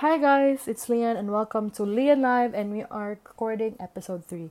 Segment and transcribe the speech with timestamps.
[0.00, 4.50] Hi guys, it's Leon and welcome to Leon Live and we are recording episode 3.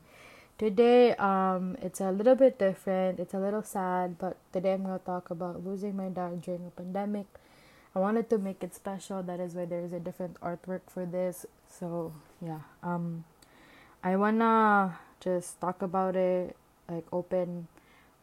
[0.58, 3.20] Today um it's a little bit different.
[3.20, 6.66] It's a little sad, but today I'm going to talk about losing my dad during
[6.66, 7.28] a pandemic.
[7.94, 9.22] I wanted to make it special.
[9.22, 11.46] That is why there's a different artwork for this.
[11.70, 12.66] So, yeah.
[12.82, 13.26] Um
[14.02, 16.58] I want to just talk about it,
[16.90, 17.68] like open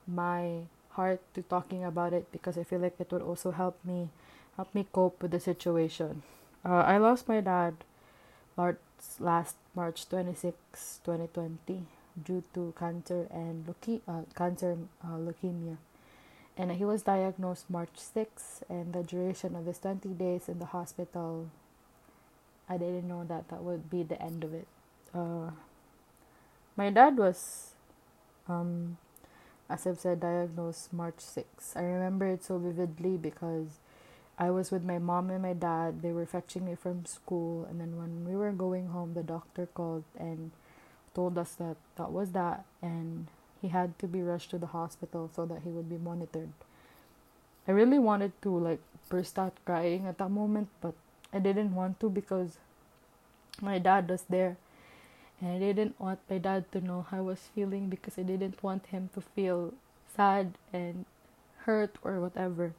[0.09, 0.67] my
[0.99, 4.11] heart to talking about it because I feel like it would also help me
[4.59, 6.27] help me cope with the situation.
[6.65, 7.75] Uh, I lost my dad
[9.19, 11.87] last March 26, 2020
[12.23, 15.77] due to cancer and leuke- uh, cancer uh, leukemia.
[16.57, 20.67] And he was diagnosed March 6 and the duration of his 20 days in the
[20.67, 21.49] hospital
[22.69, 24.67] I didn't know that that would be the end of it.
[25.15, 25.51] Uh,
[26.77, 27.73] my dad was
[28.49, 28.97] um
[29.69, 31.77] as I've said, diagnosed March 6.
[31.77, 33.81] I remember it so vividly because
[34.39, 36.03] I was with my mom and my dad.
[36.03, 39.67] They were fetching me from school, and then when we were going home, the doctor
[39.67, 40.51] called and
[41.15, 43.29] told us that that was that, and
[43.61, 46.53] he had to be rushed to the hospital so that he would be monitored.
[47.69, 50.95] I really wanted to like burst out crying at that moment, but
[51.33, 52.59] I didn't want to because
[53.61, 54.57] my dad was there
[55.41, 58.63] and I didn't want my dad to know how I was feeling because I didn't
[58.63, 59.75] want him to feel
[60.15, 61.05] sad and
[61.65, 62.75] hurt or whatever.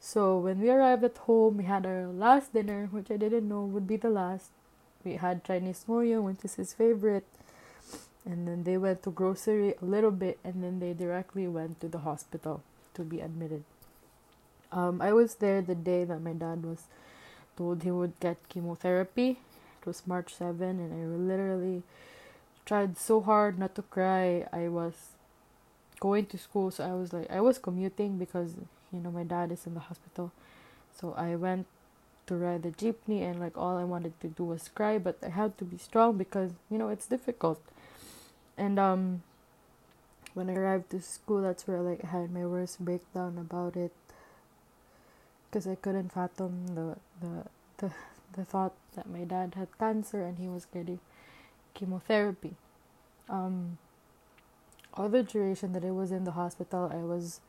[0.00, 3.62] So when we arrived at home, we had our last dinner, which I didn't know
[3.64, 4.50] would be the last.
[5.04, 7.26] We had Chinese noyo, which is his favorite.
[8.24, 11.88] And then they went to grocery a little bit and then they directly went to
[11.88, 12.62] the hospital
[12.94, 13.62] to be admitted.
[14.72, 16.88] Um, I was there the day that my dad was
[17.56, 19.38] told he would get chemotherapy
[19.80, 21.82] It was March 7 and I literally
[22.64, 24.46] tried so hard not to cry.
[24.52, 24.94] I was
[26.00, 28.54] going to school so I was like I was commuting because
[28.92, 30.32] you know my dad is in the hospital.
[31.00, 31.66] So I went
[32.26, 35.30] to ride the jeepney and like all I wanted to do was cry but I
[35.30, 37.60] had to be strong because you know it's difficult.
[38.58, 39.22] And um
[40.34, 43.92] when I arrived to school that's where like had my worst breakdown about it
[45.50, 47.44] because I couldn't fathom the the
[47.78, 47.92] the
[48.34, 51.00] the thought that my dad had cancer and he was getting
[51.74, 52.54] chemotherapy.
[53.28, 53.78] Um,
[54.94, 57.40] all the duration that I was in the hospital, I was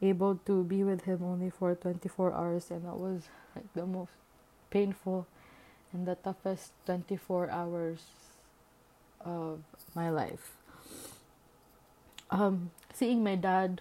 [0.00, 4.12] able to be with him only for 24 hours, and that was like the most
[4.70, 5.26] painful
[5.92, 8.02] and the toughest 24 hours
[9.20, 9.60] of
[9.94, 10.52] my life.
[12.30, 13.80] Um, seeing my dad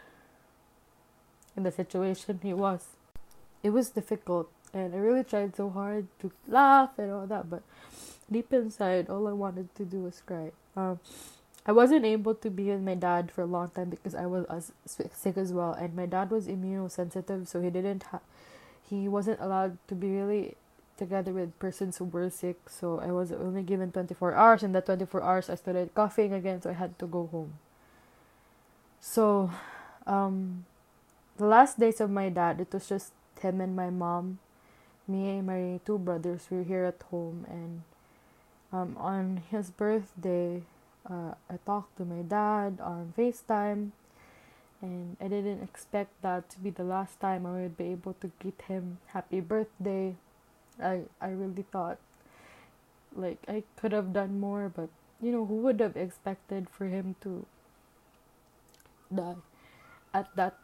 [1.56, 2.86] in the situation he was,
[3.62, 7.64] it was difficult and I really tried so hard to laugh and all that, but
[8.32, 10.52] deep inside, all I wanted to do was cry.
[10.76, 11.00] Um,
[11.68, 14.46] I wasn't able to be with my dad for a long time because I was
[14.50, 18.22] as sick as well, and my dad was immunosensitive, so he didn't have,
[18.90, 20.56] he wasn't allowed to be really
[20.96, 22.70] together with persons who were sick.
[22.70, 25.94] So I was only given twenty four hours, and that twenty four hours I started
[25.94, 27.60] coughing again, so I had to go home.
[29.02, 29.52] So,
[30.08, 30.66] um,
[31.38, 33.12] the last days of my dad, it was just
[33.42, 34.40] him and my mom
[35.08, 37.82] me and my two brothers were here at home and
[38.74, 40.62] um, on his birthday
[41.10, 43.92] uh, i talked to my dad on facetime
[44.82, 48.32] and i didn't expect that to be the last time i would be able to
[48.40, 50.16] greet him happy birthday
[50.82, 51.98] i i really thought
[53.16, 54.90] like i could have done more but
[55.22, 57.46] you know who would have expected for him to
[59.14, 59.36] die
[60.14, 60.58] at that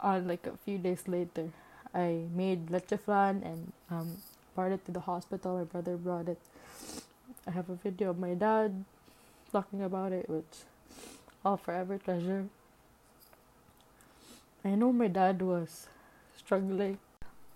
[0.00, 1.50] on like a few days later
[1.94, 4.18] I made leche flan and um,
[4.54, 5.58] brought it to the hospital.
[5.58, 6.38] My brother brought it.
[7.46, 8.84] I have a video of my dad
[9.52, 10.64] talking about it, which
[11.44, 12.46] I'll forever treasure.
[14.64, 15.86] I know my dad was
[16.36, 16.98] struggling,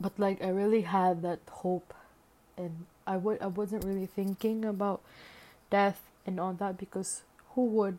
[0.01, 1.95] but like I really had that hope,
[2.57, 5.01] and I would I wasn't really thinking about
[5.71, 7.23] death and all that because
[7.55, 7.99] who would,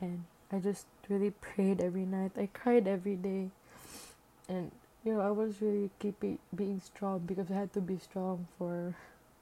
[0.00, 2.32] and I just really prayed every night.
[2.36, 3.50] I cried every day,
[4.48, 4.72] and
[5.04, 8.94] you know, I was really keeping being strong because I had to be strong for.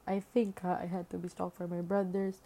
[0.07, 2.41] I think I had to be strong for my brothers,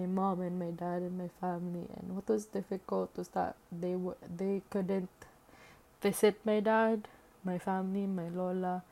[0.00, 1.86] my mom, and my dad, and my family.
[1.98, 5.10] And what was difficult was that they w- they couldn't
[6.02, 7.08] visit my dad,
[7.44, 8.82] my family, my lola,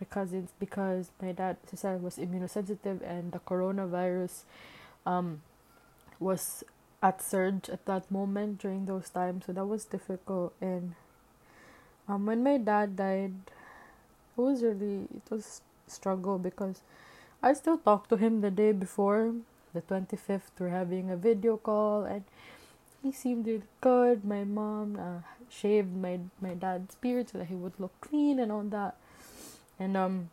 [0.00, 4.42] my cousins because my dad, Cesar, was immunosensitive and the coronavirus,
[5.06, 5.42] um,
[6.20, 6.64] was
[7.02, 9.46] at surge at that moment during those times.
[9.46, 10.94] So that was difficult and
[12.08, 13.34] um, when my dad died,
[14.36, 16.80] it was really it was struggle because
[17.42, 19.34] I still talked to him the day before
[19.74, 20.54] the 25th.
[20.58, 22.24] We're having a video call and
[23.02, 24.24] he seemed really good.
[24.24, 28.50] My mom uh, shaved my my dad's beard so that he would look clean and
[28.50, 28.96] all that.
[29.78, 30.30] And um,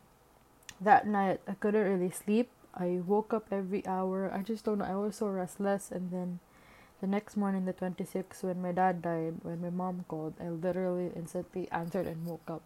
[0.80, 2.48] that night I couldn't really sleep.
[2.74, 4.32] I woke up every hour.
[4.32, 4.86] I just don't know.
[4.86, 5.90] I was so restless.
[5.90, 6.38] And then
[7.02, 11.10] the next morning, the 26th, when my dad died, when my mom called, I literally
[11.14, 12.62] instantly answered and woke up.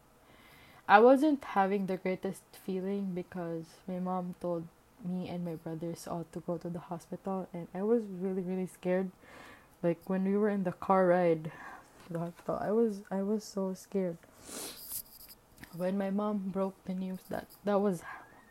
[0.87, 4.69] I wasn't having the greatest feeling because my mom told
[5.04, 8.66] me and my brothers all to go to the hospital, and I was really, really
[8.66, 9.10] scared.
[9.82, 11.52] Like when we were in the car ride
[12.06, 14.19] to the hospital, I was I was so scared.
[15.76, 18.02] When my mom broke the news that that was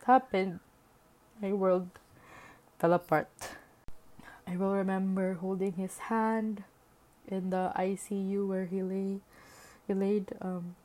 [0.06, 0.59] happened,
[1.42, 1.89] my world
[2.80, 3.30] fell apart.
[4.47, 6.63] I will remember holding his hand
[7.27, 9.19] in the ICU where he lay.
[9.88, 10.33] He laid.
[10.42, 10.75] Um,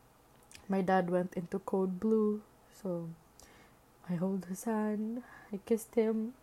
[0.69, 2.41] my dad went into code blue,
[2.71, 3.09] so
[4.11, 5.23] I hold his hand.
[5.53, 6.35] I kissed him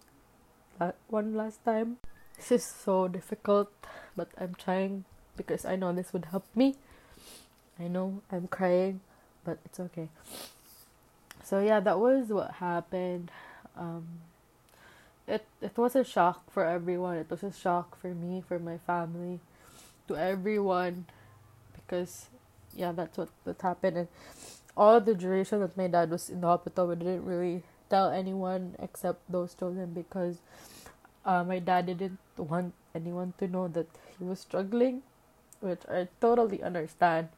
[1.10, 1.98] one last time.
[2.38, 3.72] This is so difficult,
[4.16, 5.04] but I'm trying
[5.36, 6.76] because I know this would help me.
[7.80, 9.02] I know I'm crying,
[9.44, 10.10] but it's okay.
[11.44, 13.32] So yeah, that was what happened.
[13.76, 14.22] Um,
[15.28, 17.18] it it was a shock for everyone.
[17.18, 19.40] It was a shock for me, for my family,
[20.08, 21.06] to everyone,
[21.76, 22.28] because
[22.76, 23.98] yeah, that's what that happened.
[23.98, 24.08] And
[24.78, 28.76] all the duration that my dad was in the hospital, we didn't really tell anyone
[28.80, 30.38] except those chosen because
[31.26, 33.88] uh, my dad didn't want anyone to know that
[34.18, 35.02] he was struggling,
[35.60, 37.30] which I totally understand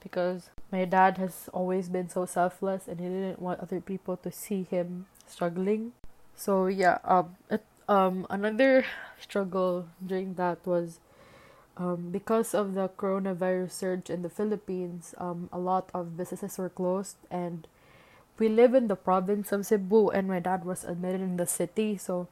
[0.00, 4.30] because my dad has always been so selfless and he didn't want other people to
[4.30, 5.92] see him struggling.
[6.36, 8.84] So yeah um it, um another
[9.20, 11.00] struggle during that was
[11.78, 16.68] um, because of the coronavirus surge in the Philippines, um, a lot of businesses were
[16.68, 17.66] closed, and
[18.38, 21.96] we live in the province of Cebu, and my dad was admitted in the city,
[21.96, 22.26] so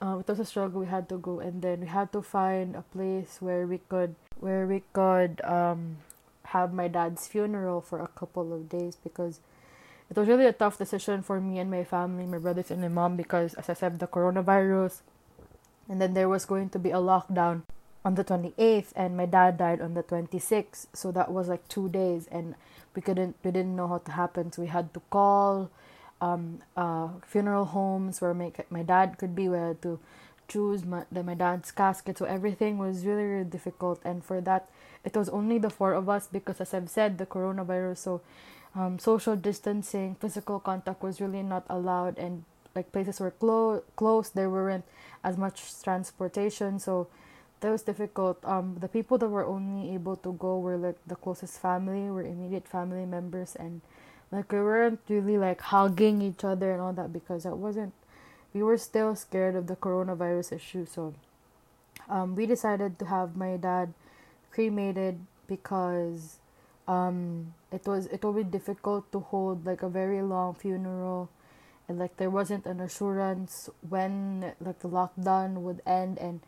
[0.00, 0.80] um, it was a struggle.
[0.80, 4.16] We had to go, and then we had to find a place where we could
[4.40, 5.98] where we could um,
[6.56, 9.40] have my dad's funeral for a couple of days because
[10.08, 12.88] it was really a tough decision for me and my family, my brothers and my
[12.88, 15.04] mom, because as I said, the coronavirus,
[15.90, 17.68] and then there was going to be a lockdown
[18.04, 21.88] on the 28th, and my dad died on the 26th, so that was like two
[21.88, 22.54] days, and
[22.94, 25.70] we couldn't, we didn't know how to happen, so we had to call
[26.20, 29.98] um, uh, funeral homes where my my dad could be, had to
[30.48, 34.68] choose my the, my dad's casket, so everything was really really difficult, and for that,
[35.04, 38.20] it was only the four of us because, as I've said, the coronavirus, so
[38.74, 42.44] um, social distancing, physical contact was really not allowed, and
[42.74, 44.34] like places were clo- closed.
[44.34, 44.84] There weren't
[45.24, 47.08] as much transportation, so
[47.60, 48.38] that was difficult.
[48.44, 52.22] Um, the people that were only able to go were like the closest family, were
[52.22, 53.80] immediate family members, and
[54.32, 57.92] like we weren't really like hugging each other and all that because that wasn't.
[58.52, 61.14] We were still scared of the coronavirus issue, so
[62.08, 63.94] um, we decided to have my dad
[64.50, 66.38] cremated because
[66.88, 71.30] um it was it would be difficult to hold like a very long funeral
[71.88, 76.40] and like there wasn't an assurance when like the lockdown would end and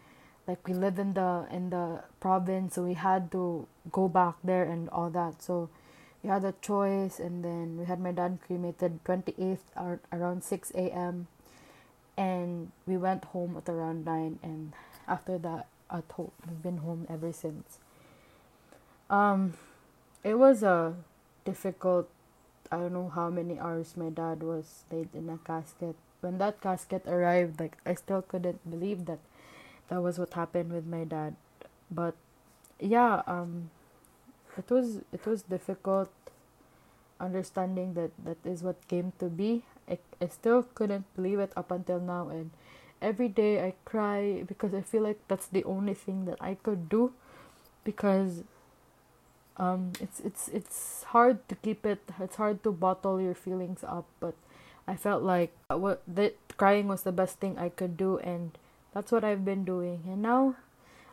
[0.47, 4.65] like we live in the in the province so we had to go back there
[4.65, 5.43] and all that.
[5.43, 5.71] So
[6.23, 11.27] we had a choice and then we had my dad cremated 28th around 6 a.m
[12.17, 14.73] and we went home at around 9 and
[15.09, 17.79] after that at home we've been home ever since.
[19.11, 19.55] Um
[20.23, 20.95] it was a
[21.45, 22.09] difficult
[22.71, 25.97] I don't know how many hours my dad was laid in a casket.
[26.21, 29.19] When that casket arrived, like I still couldn't believe that
[29.89, 31.37] that was what happened with my dad.
[31.91, 32.15] But
[32.81, 33.71] yeah, um
[34.57, 36.11] it was it was difficult
[37.21, 39.63] understanding that that is what came to be.
[39.89, 42.51] I, I still couldn't believe it up until now and
[43.01, 46.89] every day I cry because I feel like that's the only thing that I could
[46.89, 47.13] do
[47.85, 48.45] because
[49.57, 54.07] um it's it's it's hard to keep it it's hard to bottle your feelings up
[54.19, 54.35] but
[54.89, 58.57] i felt like what that crying was the best thing i could do and
[58.95, 60.03] that's what i've been doing.
[60.07, 60.57] And now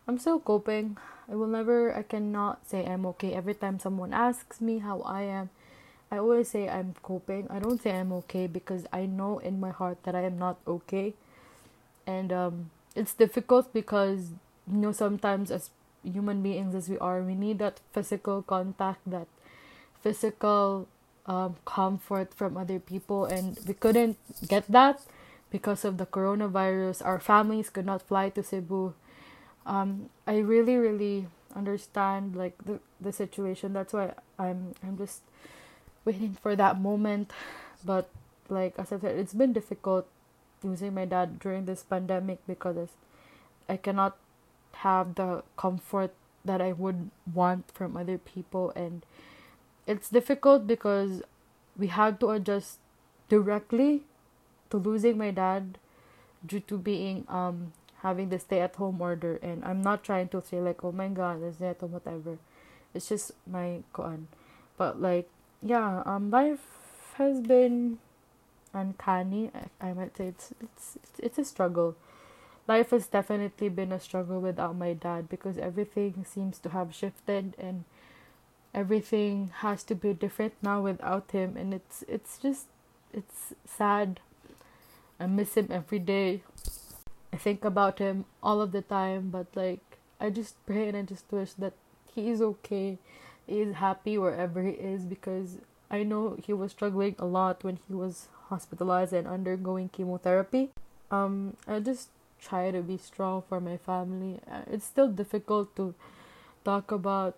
[0.08, 0.98] i'm still coping.
[1.32, 3.34] I will never i cannot say i'm okay.
[3.34, 5.50] Every time someone asks me how i am
[6.12, 7.48] i always say i'm coping.
[7.50, 10.58] I don't say i'm okay because i know in my heart that i am not
[10.68, 11.14] okay.
[12.08, 14.32] And um it's difficult because
[14.70, 15.70] you know sometimes as
[16.04, 19.28] human beings as we are, we need that physical contact, that
[20.02, 20.88] physical
[21.26, 24.18] um, comfort from other people, and we couldn't
[24.48, 25.02] get that
[25.50, 27.06] because of the coronavirus.
[27.06, 28.94] Our families could not fly to Cebu.
[29.66, 33.74] Um, I really, really understand like the the situation.
[33.74, 35.22] That's why I'm I'm just
[36.06, 37.32] waiting for that moment.
[37.84, 38.10] But
[38.50, 40.08] like as I said, it's been difficult
[40.64, 42.90] losing my dad during this pandemic because
[43.68, 44.18] I cannot
[44.84, 46.14] have the comfort
[46.44, 49.06] that I would want from other people and
[49.86, 51.22] it's difficult because
[51.78, 52.80] we had to adjust
[53.28, 54.04] directly
[54.70, 55.78] to losing my dad
[56.46, 60.42] due to being um having the stay at home order and I'm not trying to
[60.42, 62.38] say like oh my god is that or whatever.
[62.94, 64.26] It's just my koan.
[64.78, 65.30] But like
[65.62, 66.66] yeah, um life
[67.16, 68.00] has been
[68.74, 69.52] uncanny.
[69.82, 71.96] I, I might say it's it's it's a struggle.
[72.68, 77.56] Life has definitely been a struggle without my dad because everything seems to have shifted
[77.58, 77.84] and
[78.74, 82.68] everything has to be different now without him and it's it's just
[83.14, 84.20] it's sad.
[85.20, 86.44] I miss him every day.
[87.34, 91.02] I think about him all of the time, but like I just pray and I
[91.04, 91.74] just wish that
[92.14, 92.98] he is okay.
[93.46, 95.58] He is happy wherever he is because
[95.92, 100.70] I know he was struggling a lot when he was hospitalized and undergoing chemotherapy.
[101.12, 102.10] Um, I just
[102.40, 104.40] try to be strong for my family.
[104.50, 105.94] Uh, it's still difficult to
[106.64, 107.36] talk about.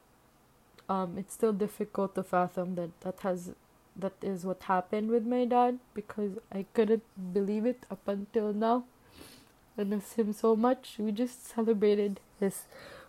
[0.90, 3.52] Um, it's still difficult to fathom that that has
[3.96, 8.86] that is what happened with my dad because I couldn't believe it up until now.
[9.78, 10.96] I miss him so much.
[11.00, 12.64] We just celebrated his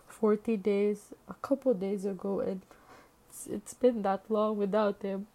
[0.07, 2.61] 40 days a couple days ago, and
[3.29, 5.27] it's, it's been that long without him,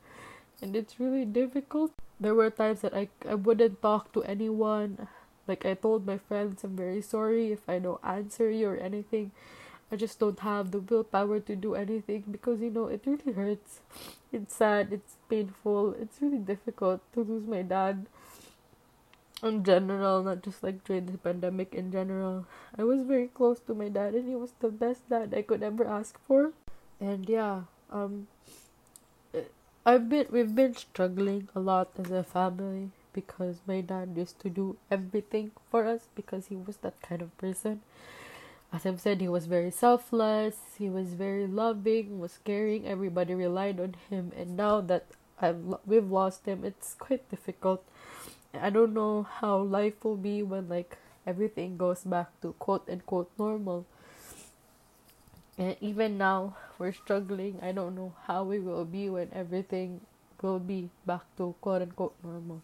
[0.62, 1.92] and it's really difficult.
[2.20, 5.08] There were times that I, I wouldn't talk to anyone.
[5.46, 9.32] Like, I told my friends, I'm very sorry if I don't answer you or anything.
[9.90, 13.80] I just don't have the willpower to do anything because you know it really hurts.
[14.32, 18.06] It's sad, it's painful, it's really difficult to lose my dad
[19.42, 22.46] in general, not just like during the pandemic in general.
[22.76, 25.62] I was very close to my dad and he was the best dad I could
[25.62, 26.52] ever ask for.
[27.00, 28.26] And yeah, um
[29.84, 34.50] I've been we've been struggling a lot as a family because my dad used to
[34.50, 37.80] do everything for us because he was that kind of person
[38.72, 43.80] as I've said, he was very selfless, he was very loving, was caring, everybody relied
[43.80, 45.06] on him, and now that
[45.40, 47.82] I've we've lost him, it's quite difficult.
[48.52, 53.30] I don't know how life will be when like everything goes back to quote unquote
[53.38, 53.86] normal.
[55.56, 57.58] And even now we're struggling.
[57.62, 60.00] I don't know how we will be when everything
[60.42, 62.62] will be back to quote unquote normal.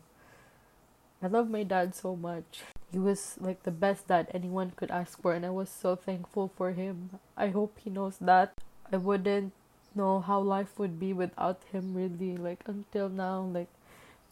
[1.22, 2.62] I love my dad so much
[2.94, 6.52] he was like the best dad anyone could ask for and I was so thankful
[6.56, 7.18] for him.
[7.36, 8.54] I hope he knows that.
[8.92, 9.52] I wouldn't
[9.96, 13.66] know how life would be without him really like until now like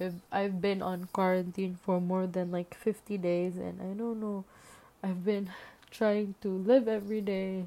[0.01, 4.45] I've, I've been on quarantine for more than like 50 days and I don't know
[5.03, 5.51] I've been
[5.91, 7.65] trying to live every day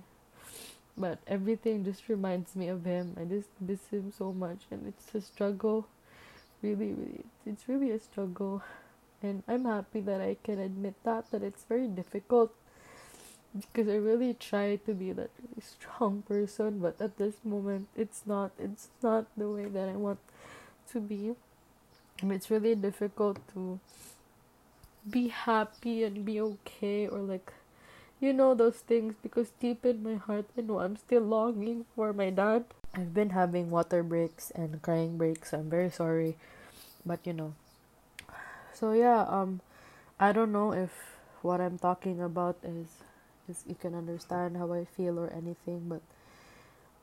[0.97, 3.17] but everything just reminds me of him.
[3.19, 5.89] I just miss him so much and it's a struggle.
[6.61, 8.63] Really really it's really a struggle
[9.25, 12.53] and I'm happy that I can admit that that it's very difficult
[13.59, 18.23] because I really try to be that really strong person but at this moment it's
[18.25, 20.19] not it's not the way that I want
[20.91, 21.33] to be
[22.21, 23.79] and it's really difficult to
[25.09, 27.53] be happy and be okay or like
[28.19, 32.13] you know those things because deep in my heart I know I'm still longing for
[32.13, 32.65] my dad.
[32.95, 35.53] I've been having water breaks and crying breaks.
[35.53, 36.37] I'm very sorry.
[37.05, 37.53] But you know,
[38.75, 39.61] so yeah um
[40.19, 40.91] i don't know if
[41.41, 42.87] what i'm talking about is
[43.49, 46.01] is you can understand how i feel or anything but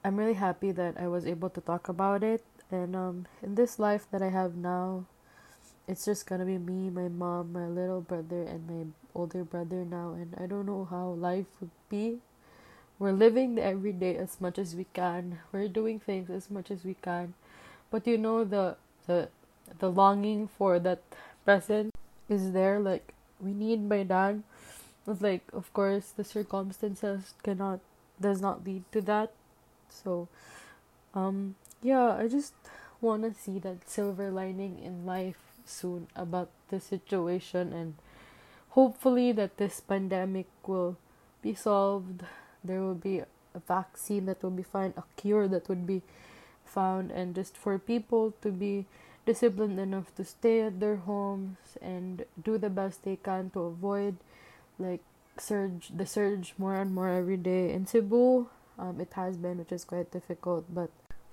[0.05, 2.45] i'm really happy that i was able to talk about it.
[2.71, 5.05] And um in this life that i have now
[5.89, 10.13] it's just gonna be me my mom my little brother and my older brother now.
[10.13, 12.19] And i don't know how life would be.
[12.99, 15.41] We're living the everyday as much as we can.
[15.53, 17.35] We're doing things as much as we can.
[17.91, 18.77] But you know the
[19.07, 19.29] the
[19.81, 21.03] the longing for that
[21.45, 21.95] present
[22.29, 24.43] is there like we need my dad.
[25.05, 27.81] But like of course the circumstances cannot
[28.21, 29.33] does not lead to that.
[29.89, 30.29] So
[31.15, 32.55] um yeah i just
[33.03, 37.95] want to see that silver lining in life soon about the situation and
[38.71, 40.97] hopefully that this pandemic will
[41.43, 42.23] be solved.
[42.65, 43.27] There will be a
[43.67, 46.03] vaccine that will be found a cure that would be
[46.65, 48.87] found and just for people to be
[49.25, 54.17] disciplined enough to stay at their homes and do the best they can to avoid
[54.79, 55.01] like
[55.39, 57.73] surge the surge more and more every day.
[57.73, 58.49] In Cebu
[58.79, 60.91] um, it has been which is quite difficult but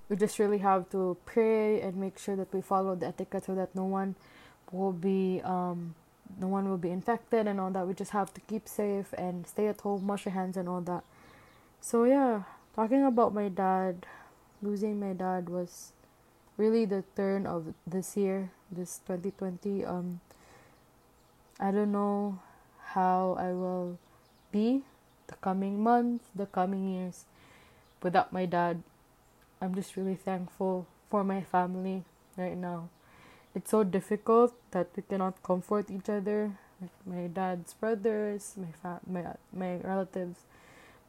[0.08, 3.54] we just really have to pray and make sure that we follow the etiquette so
[3.54, 4.14] that no one
[4.72, 5.94] will be um
[6.38, 7.88] no one will be infected and all that.
[7.88, 10.80] We just have to keep safe and stay at home wash your hands and all
[10.82, 11.02] that.
[11.80, 12.42] So yeah
[12.76, 14.06] talking about my dad
[14.62, 15.92] losing my dad was
[16.60, 19.84] really the turn of this year, this 2020.
[19.84, 20.20] Um,
[21.60, 22.38] I don't know
[22.94, 23.98] how I will
[24.52, 24.82] be
[25.28, 27.24] the coming months, the coming years
[28.02, 28.82] without my dad.
[29.60, 32.04] I'm just really thankful for my family
[32.36, 32.88] right now.
[33.54, 39.04] it's so difficult that we cannot comfort each other like my dad's brothers my fa-
[39.06, 40.40] my my relatives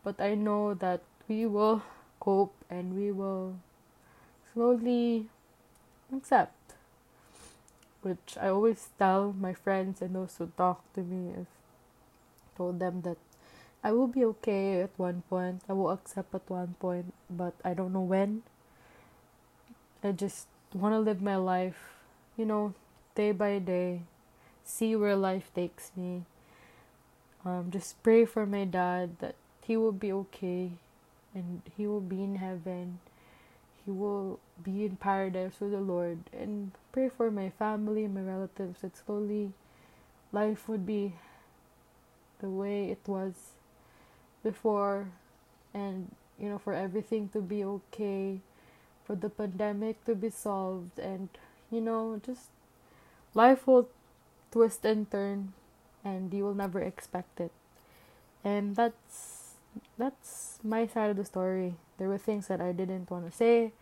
[0.03, 1.84] but i know that we will
[2.20, 3.55] cope and we will
[4.53, 5.29] slowly
[6.15, 6.73] accept
[8.01, 11.47] which i always tell my friends and those who talk to me if
[12.57, 13.17] told them that
[13.83, 17.73] i will be okay at one point i will accept at one point but i
[17.73, 18.41] don't know when
[20.03, 21.91] i just want to live my life
[22.37, 22.73] you know,
[23.15, 24.01] day by day,
[24.63, 26.23] see where life takes me.
[27.45, 30.71] Um, just pray for my dad that he will be okay
[31.33, 32.99] and he will be in heaven.
[33.85, 36.19] He will be in paradise with the Lord.
[36.33, 39.53] And pray for my family, and my relatives, that slowly
[40.31, 41.15] life would be
[42.39, 43.51] the way it was
[44.43, 45.07] before
[45.75, 48.39] and you know for everything to be okay
[49.05, 51.29] for the pandemic to be solved and
[51.71, 52.50] you know, just
[53.33, 53.88] life will
[54.51, 55.53] twist and turn
[56.03, 57.51] and you will never expect it.
[58.43, 59.55] And that's
[59.97, 61.75] that's my side of the story.
[62.01, 63.74] There were things that I didn't want to say.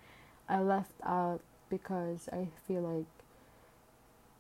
[0.50, 3.08] I left out because I feel like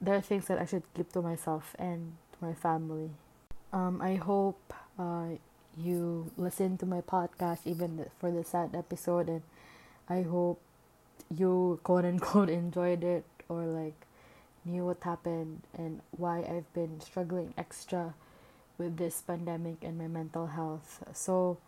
[0.01, 3.11] there are things that I should keep to myself and to my family.
[3.71, 5.39] Um, I hope uh,
[5.77, 9.43] you listen to my podcast even for the sad episode, and
[10.09, 10.59] I hope
[11.33, 13.95] you quote unquote enjoyed it or like
[14.65, 18.13] knew what happened and why I've been struggling extra
[18.77, 21.01] with this pandemic and my mental health.
[21.13, 21.59] So,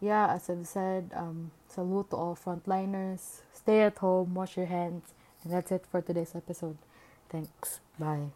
[0.00, 3.40] yeah, as I've said, um, salute to all frontliners.
[3.52, 6.76] Stay at home, wash your hands, and that's it for today's episode.
[7.28, 7.80] Thanks.
[7.98, 8.30] Bye.